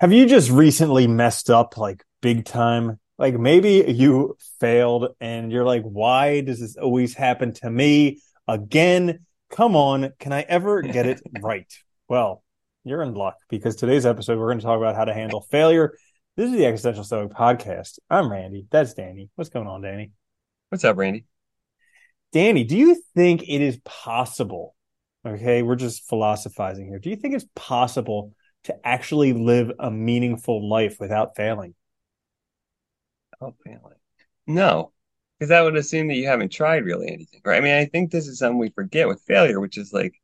[0.00, 2.98] Have you just recently messed up like big time?
[3.18, 9.26] Like maybe you failed and you're like, why does this always happen to me again?
[9.50, 11.70] Come on, can I ever get it right?
[12.08, 12.42] Well,
[12.82, 15.92] you're in luck because today's episode, we're going to talk about how to handle failure.
[16.34, 17.98] This is the Existential Stoic Podcast.
[18.08, 18.64] I'm Randy.
[18.70, 19.28] That's Danny.
[19.34, 20.12] What's going on, Danny?
[20.70, 21.26] What's up, Randy?
[22.32, 24.74] Danny, do you think it is possible?
[25.26, 26.98] Okay, we're just philosophizing here.
[26.98, 28.32] Do you think it's possible
[28.64, 31.74] to actually live a meaningful life without failing?
[33.40, 33.94] Oh, failing.
[34.46, 34.92] No,
[35.38, 37.56] because that would assume that you haven't tried really anything, right?
[37.56, 40.14] I mean, I think this is something we forget with failure, which is like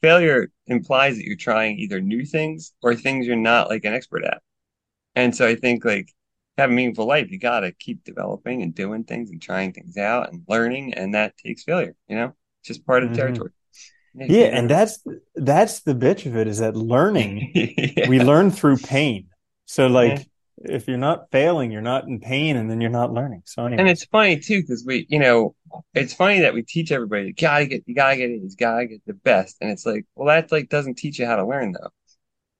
[0.00, 4.24] failure implies that you're trying either new things or things you're not like an expert
[4.24, 4.42] at.
[5.14, 6.10] And so I think like
[6.56, 9.96] have a meaningful life, you got to keep developing and doing things and trying things
[9.96, 11.94] out and learning, and that takes failure.
[12.08, 13.26] You know, it's just part of the mm-hmm.
[13.26, 13.50] territory.
[14.14, 15.04] Yeah, yeah and that's
[15.34, 17.50] that's the bitch of it is that learning
[17.96, 18.08] yeah.
[18.08, 19.28] we learn through pain.
[19.66, 20.26] So like
[20.58, 20.76] yeah.
[20.76, 23.42] if you're not failing, you're not in pain, and then you're not learning.
[23.44, 23.80] So anyways.
[23.80, 25.54] and it's funny too because we, you know,
[25.94, 28.86] it's funny that we teach everybody you gotta get you gotta get it, you gotta
[28.86, 31.72] get the best, and it's like, well, that like doesn't teach you how to learn
[31.72, 31.90] though.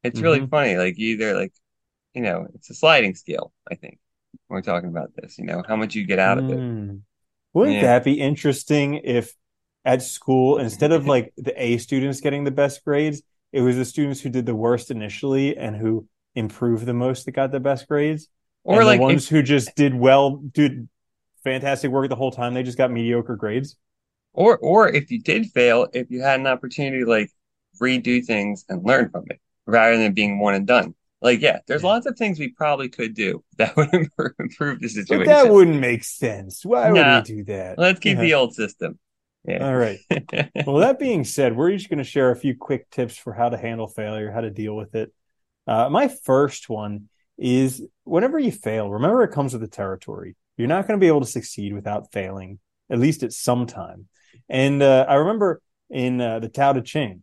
[0.02, 0.25] It's mm-hmm.
[0.25, 0.77] really funny.
[0.77, 1.52] Like either like,
[2.14, 3.52] you know, it's a sliding scale.
[3.70, 3.98] I think
[4.48, 6.58] when we're talking about this, you know, how much you get out of it.
[6.58, 7.00] Mm.
[7.52, 9.32] Wouldn't that be interesting if
[9.84, 13.84] at school, instead of like the A students getting the best grades, it was the
[13.84, 17.86] students who did the worst initially and who improved the most that got the best
[17.88, 18.28] grades.
[18.64, 20.88] Or and like the ones if, who just did well, did
[21.44, 23.76] fantastic work the whole time, they just got mediocre grades.
[24.32, 27.30] Or or if you did fail, if you had an opportunity to like
[27.80, 30.94] redo things and learn from it rather than being one and done.
[31.20, 31.88] Like, yeah, there's yeah.
[31.88, 33.88] lots of things we probably could do that would
[34.38, 35.24] improve the situation.
[35.24, 36.64] But that wouldn't make sense.
[36.64, 37.78] Why nah, would we do that?
[37.78, 38.22] Let's keep yeah.
[38.22, 38.98] the old system.
[39.47, 39.67] Yeah.
[39.67, 39.98] All right.
[40.67, 43.50] well, that being said, we're each going to share a few quick tips for how
[43.50, 45.12] to handle failure, how to deal with it.
[45.67, 50.37] Uh, my first one is whenever you fail, remember it comes with the territory.
[50.56, 54.09] You're not going to be able to succeed without failing, at least at some time.
[54.49, 55.60] And uh, I remember
[55.91, 57.22] in uh, the Tao Te Ching,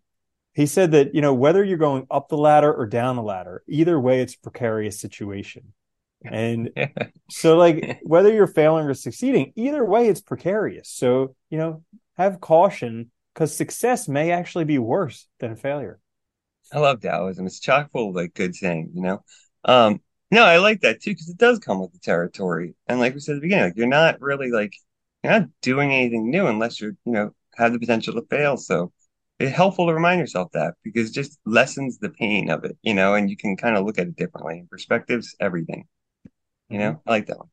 [0.54, 3.64] he said that, you know, whether you're going up the ladder or down the ladder,
[3.68, 5.74] either way, it's a precarious situation.
[6.24, 6.72] And
[7.30, 10.90] so, like, whether you're failing or succeeding, either way, it's precarious.
[10.90, 11.84] So, you know,
[12.18, 16.00] have caution because success may actually be worse than failure.
[16.72, 17.46] I love Taoism.
[17.46, 19.24] It's chock full of like good saying, you know.
[19.66, 22.76] Um, no, I like that too because it does come with the territory.
[22.88, 24.74] And like we said at the beginning, like you're not really like
[25.24, 28.58] you're not doing anything new unless you're, you know, have the potential to fail.
[28.58, 28.92] So
[29.40, 32.94] it's helpful to remind yourself that because it just lessens the pain of it, you
[32.94, 34.66] know, and you can kind of look at it differently.
[34.70, 35.86] Perspectives, everything.
[36.70, 37.10] You know, mm-hmm.
[37.10, 37.50] I like that one.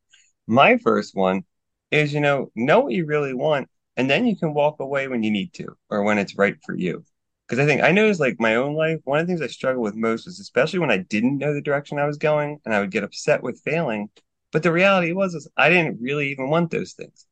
[0.46, 1.42] My first one
[1.90, 5.22] is, you know, know what you really want and then you can walk away when
[5.22, 7.04] you need to or when it's right for you.
[7.46, 9.84] Because i think i noticed like my own life one of the things i struggled
[9.84, 12.80] with most was especially when i didn't know the direction i was going and i
[12.80, 14.08] would get upset with failing.
[14.52, 17.26] But the reality was is i didn't really even want those things.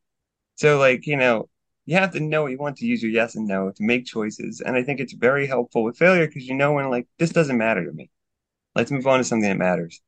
[0.56, 1.48] So like you know
[1.86, 4.60] you have to know you want to use your yes and no to make choices.
[4.60, 7.58] And i think it's very helpful with failure because you know when like this doesn't
[7.58, 8.10] matter to me.
[8.74, 10.00] Let's move on to something that matters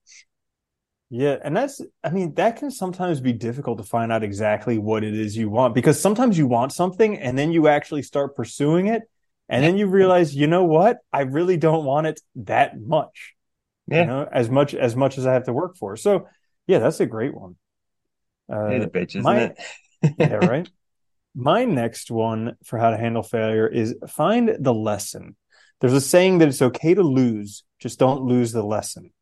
[1.10, 5.04] yeah, and that's I mean that can sometimes be difficult to find out exactly what
[5.04, 8.88] it is you want because sometimes you want something and then you actually start pursuing
[8.88, 9.02] it
[9.48, 10.98] and then you realize, you know what?
[11.12, 13.34] I really don't want it that much.
[13.86, 14.00] Yeah.
[14.00, 15.96] You know, as much as much as I have to work for.
[15.96, 16.28] So,
[16.66, 17.56] yeah, that's a great one.
[18.52, 19.58] Uh, hey, the bitch, isn't my, it?
[20.18, 20.68] yeah, right.
[21.34, 25.36] My next one for how to handle failure is find the lesson.
[25.80, 29.12] There's a saying that it's okay to lose, just don't lose the lesson.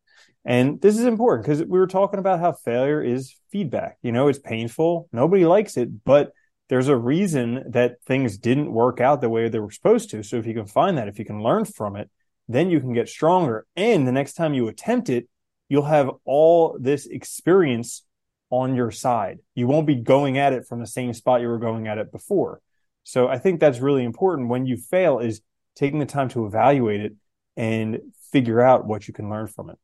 [0.47, 3.99] And this is important because we were talking about how failure is feedback.
[4.01, 5.09] You know, it's painful.
[5.13, 6.33] Nobody likes it, but
[6.69, 10.23] there's a reason that things didn't work out the way they were supposed to.
[10.23, 12.11] So if you can find that, if you can learn from it,
[12.49, 13.67] then you can get stronger.
[13.75, 15.29] And the next time you attempt it,
[15.69, 18.05] you'll have all this experience
[18.51, 19.41] on your side.
[19.57, 22.13] You won't be going at it from the same spot you were going at it
[22.13, 22.61] before.
[23.03, 25.41] So I think that's really important when you fail is
[25.75, 27.15] taking the time to evaluate it
[27.57, 29.79] and figure out what you can learn from it.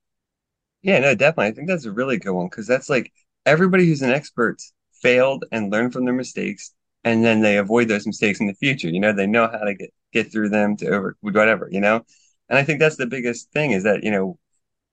[0.82, 1.46] Yeah, no, definitely.
[1.46, 3.12] I think that's a really good one because that's like
[3.46, 4.60] everybody who's an expert
[5.00, 6.72] failed and learned from their mistakes,
[7.04, 8.88] and then they avoid those mistakes in the future.
[8.88, 11.68] You know, they know how to get get through them to over whatever.
[11.70, 12.04] You know,
[12.48, 14.38] and I think that's the biggest thing is that you know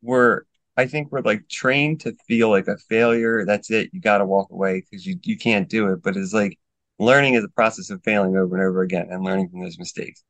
[0.04, 0.44] we're
[0.78, 3.46] I think we're like trained to feel like a failure.
[3.46, 3.92] That's it.
[3.94, 6.04] You got to walk away because you you can't do it.
[6.04, 6.60] But it's like
[7.00, 10.24] learning is a process of failing over and over again and learning from those mistakes.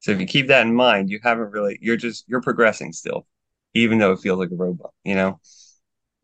[0.00, 3.26] So if you keep that in mind, you haven't really you're just you're progressing still
[3.74, 5.40] even though it feels like a robot, you know?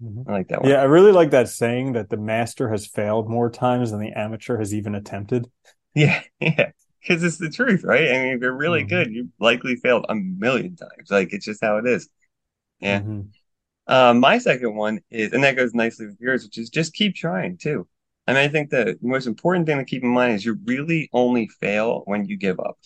[0.02, 0.30] Mm-hmm.
[0.30, 0.70] I like that one.
[0.70, 4.12] Yeah, I really like that saying that the master has failed more times than the
[4.12, 5.46] amateur has even attempted.
[5.94, 6.70] Yeah, yeah.
[7.00, 8.08] Because it's the truth, right?
[8.08, 8.88] I mean, if you're really mm-hmm.
[8.88, 11.10] good, you likely failed a million times.
[11.10, 12.08] Like it's just how it is.
[12.78, 13.00] Yeah.
[13.00, 13.20] Mm-hmm.
[13.86, 17.14] Uh, my second one is, and that goes nicely with yours, which is just keep
[17.14, 17.88] trying too.
[18.26, 21.08] I mean, I think the most important thing to keep in mind is you really
[21.12, 22.78] only fail when you give up,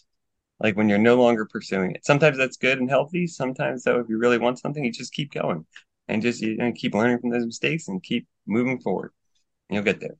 [0.61, 2.05] like when you're no longer pursuing it.
[2.05, 3.27] Sometimes that's good and healthy.
[3.27, 5.67] Sometimes, though, if you really want something, you just keep going
[6.09, 9.13] and just you know, keep learning from those mistakes and keep moving forward.
[9.69, 10.17] And you'll get there.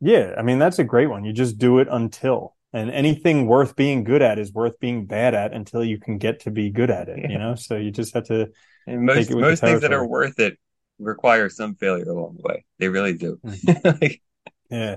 [0.00, 1.24] Yeah, I mean that's a great one.
[1.24, 5.34] You just do it until, and anything worth being good at is worth being bad
[5.34, 7.18] at until you can get to be good at it.
[7.20, 7.28] Yeah.
[7.30, 8.48] You know, so you just have to.
[8.86, 10.58] And most Take it with the most things that are worth it
[10.98, 12.64] require some failure along the way.
[12.78, 13.38] They really do.
[13.44, 14.00] Mhm.
[14.00, 14.22] Like,
[14.70, 14.96] Yeah.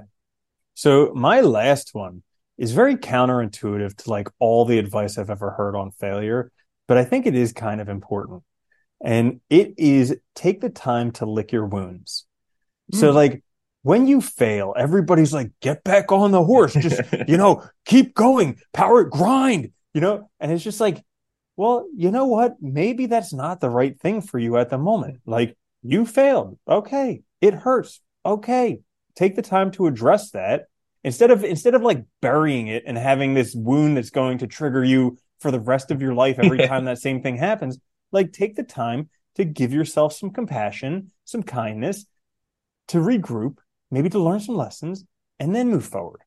[0.73, 2.23] So my last one
[2.57, 6.51] is very counterintuitive to like all the advice I've ever heard on failure,
[6.87, 8.43] but I think it is kind of important.
[9.03, 12.25] And it is take the time to lick your wounds.
[12.93, 13.15] So Mm.
[13.15, 13.43] like
[13.83, 16.73] when you fail, everybody's like, get back on the horse.
[16.73, 20.29] Just, you know, keep going, power, grind, you know?
[20.39, 21.03] And it's just like,
[21.57, 22.55] well, you know what?
[22.61, 25.21] Maybe that's not the right thing for you at the moment.
[25.25, 26.57] Like you failed.
[26.67, 27.21] Okay.
[27.39, 28.01] It hurts.
[28.25, 28.79] Okay.
[29.15, 30.65] Take the time to address that
[31.07, 34.83] instead of, instead of like burying it and having this wound that's going to trigger
[34.83, 37.79] you for the rest of your life every time that same thing happens.
[38.11, 42.05] Like take the time to give yourself some compassion, some kindness,
[42.89, 43.59] to regroup,
[43.89, 45.05] maybe to learn some lessons,
[45.39, 46.19] and then move forward.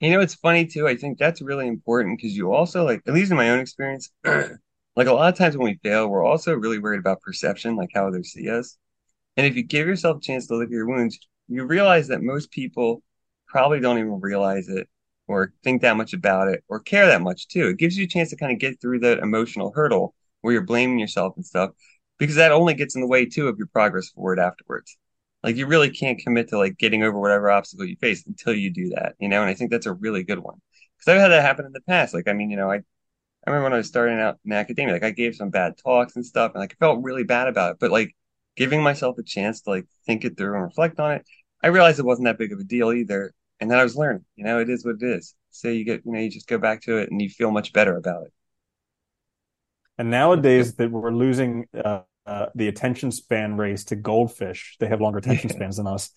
[0.00, 0.88] You know, it's funny too.
[0.88, 4.10] I think that's really important because you also like, at least in my own experience,
[4.24, 7.90] like a lot of times when we fail, we're also really worried about perception, like
[7.94, 8.76] how others see us.
[9.36, 11.16] And if you give yourself a chance to lick your wounds,
[11.46, 13.04] you realize that most people
[13.48, 14.88] probably don't even realize it
[15.26, 17.68] or think that much about it or care that much too.
[17.68, 20.62] It gives you a chance to kind of get through that emotional hurdle where you're
[20.62, 21.70] blaming yourself and stuff
[22.18, 24.96] because that only gets in the way too of your progress forward afterwards.
[25.42, 28.70] Like you really can't commit to like getting over whatever obstacle you face until you
[28.72, 29.40] do that, you know?
[29.40, 30.56] And I think that's a really good one
[30.96, 32.14] because I've had that happen in the past.
[32.14, 34.94] Like, I mean, you know, I, I remember when I was starting out in academia,
[34.94, 37.72] like I gave some bad talks and stuff and like I felt really bad about
[37.72, 38.14] it, but like
[38.56, 41.26] giving myself a chance to like think it through and reflect on it,
[41.62, 43.32] I realized it wasn't that big of a deal either.
[43.60, 45.34] And then I was learning, you know, it is what it is.
[45.50, 47.72] So you get, you know, you just go back to it and you feel much
[47.72, 48.32] better about it.
[49.98, 55.00] And nowadays that we're losing uh, uh, the attention span race to goldfish, they have
[55.00, 55.56] longer attention Yeah.
[55.56, 56.10] spans than us.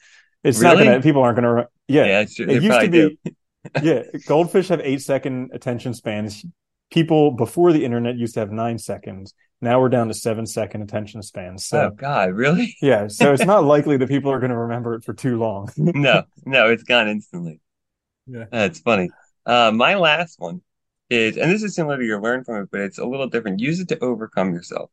[0.43, 0.85] It's not Really?
[0.85, 1.01] gonna.
[1.01, 1.67] People aren't gonna.
[1.87, 3.33] Yeah, Yeah, it's it used to be.
[3.81, 6.45] yeah, goldfish have eight second attention spans.
[6.91, 9.33] People before the internet used to have nine seconds.
[9.61, 11.65] Now we're down to seven second attention spans.
[11.65, 12.75] So Oh God, really?
[12.81, 15.69] yeah, so it's not likely that people are going to remember it for too long.
[15.77, 17.59] No, no, it's gone instantly.
[18.27, 18.45] Yeah.
[18.51, 19.09] That's funny.
[19.45, 20.61] Uh, my last one
[21.09, 23.59] is, and this is similar to your learn from it, but it's a little different.
[23.59, 24.89] Use it to overcome yourself.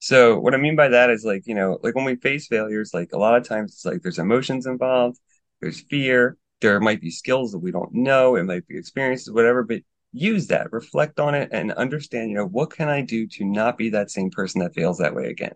[0.00, 2.94] So what I mean by that is like, you know, like when we face failures,
[2.94, 5.18] like a lot of times it's like there's emotions involved,
[5.60, 9.64] there's fear, there might be skills that we don't know, it might be experiences, whatever,
[9.64, 9.82] but
[10.12, 13.76] use that, reflect on it and understand, you know, what can I do to not
[13.76, 15.54] be that same person that fails that way again?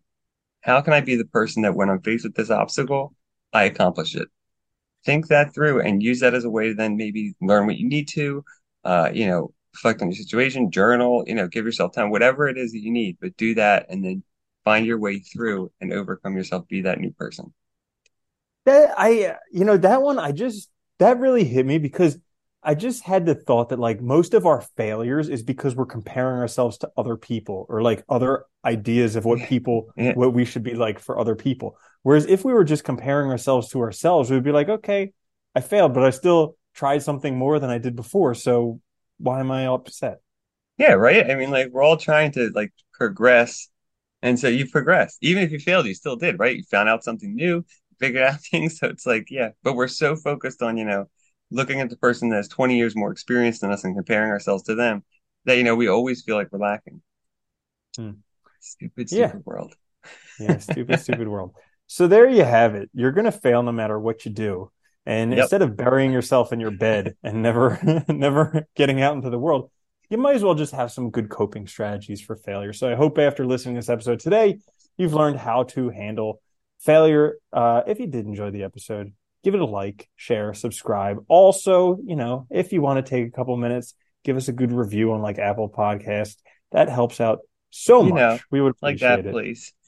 [0.60, 3.14] How can I be the person that when I'm faced with this obstacle,
[3.52, 4.28] I accomplish it?
[5.04, 7.88] Think that through and use that as a way to then maybe learn what you
[7.88, 8.44] need to,
[8.84, 12.58] uh, you know, reflect on your situation, journal, you know, give yourself time, whatever it
[12.58, 14.22] is that you need, but do that and then
[14.64, 17.52] find your way through and overcome yourself, be that new person.
[18.64, 22.16] That I, you know, that one I just that really hit me because
[22.62, 26.38] I just had the thought that like most of our failures is because we're comparing
[26.40, 30.12] ourselves to other people or like other ideas of what people Yeah.
[30.14, 31.76] what we should be like for other people.
[32.02, 35.12] Whereas if we were just comparing ourselves to ourselves, we'd be like, okay,
[35.54, 38.34] I failed, but I still tried something more than I did before.
[38.34, 38.80] So
[39.18, 40.20] why am I upset?
[40.78, 41.30] Yeah, right.
[41.30, 43.68] I mean, like we're all trying to like progress.
[44.22, 45.18] And so you progressed.
[45.20, 46.56] Even if you failed, you still did, right?
[46.56, 47.64] You found out something new,
[47.98, 48.78] figured out things.
[48.78, 51.08] So it's like, yeah, but we're so focused on, you know,
[51.52, 54.64] looking at the person that has 20 years more experience than us and comparing ourselves
[54.64, 55.04] to them
[55.44, 57.02] that, you know, we always feel like we're lacking.
[57.96, 58.10] Hmm.
[58.60, 59.28] Stupid, Yeah.
[59.28, 59.74] stupid world.
[60.38, 61.54] Yeah, stupid, stupid world.
[61.86, 62.90] So there you have it.
[62.94, 64.70] You're going to fail no matter what you do.
[65.04, 65.40] And Yep.
[65.42, 67.78] instead of burying yourself in your bed and never,
[68.08, 69.70] never getting out into the world,
[70.08, 72.72] you might as well just have some good coping strategies for failure.
[72.72, 74.58] So I hope after listening to this episode today,
[74.96, 76.40] you've learned how to handle
[76.80, 77.36] failure.
[77.52, 81.24] Uh, if you did enjoy the episode, give it a like, share, subscribe.
[81.28, 83.94] Also, you know, if you want to take a couple minutes,
[84.24, 86.36] give us a good review on like Apple Podcast.
[86.70, 88.18] That helps out so You much.
[88.18, 89.32] know, we would Like that, it.
[89.32, 89.72] please.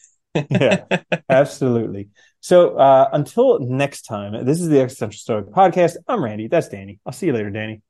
[0.51, 0.85] Yeah.
[1.29, 2.09] Absolutely.
[2.41, 5.97] So uh, until next time, this is the Existential Stoic Podcast.
[6.09, 6.49] I'm Randy.
[6.49, 6.99] That's Danny.
[7.07, 7.83] I'll see you later, Danny.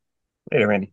[0.53, 0.93] Later, Randy.